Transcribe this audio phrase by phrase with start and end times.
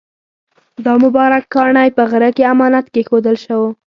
[0.85, 3.61] دا مبارک کاڼی په غره کې امانت کېښودل شو.